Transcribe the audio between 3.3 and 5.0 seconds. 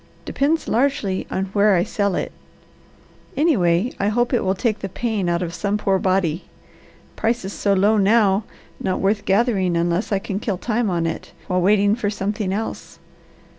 Anyway, I hope it will take the